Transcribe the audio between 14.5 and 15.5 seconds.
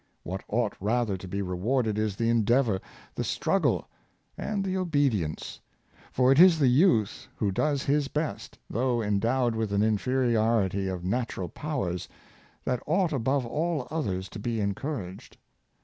encouraged.